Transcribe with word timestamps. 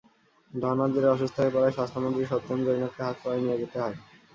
ধরনার 0.53 0.89
জেরে 0.93 1.09
অসুস্থ 1.09 1.35
হয়ে 1.39 1.53
পড়ায় 1.55 1.75
স্বাস্থ্যমন্ত্রী 1.77 2.23
সত্যেন্দ্র 2.25 2.67
জৈনকে 2.69 3.01
হাসপাতালে 3.01 3.41
নিয়ে 3.43 3.59
যেতে 3.61 3.77
হয়। 3.79 3.95